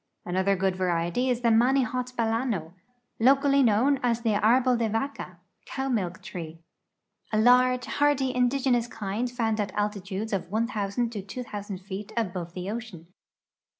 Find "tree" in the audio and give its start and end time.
6.23-6.57